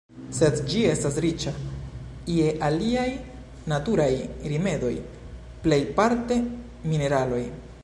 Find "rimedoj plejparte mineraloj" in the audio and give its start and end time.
4.53-7.43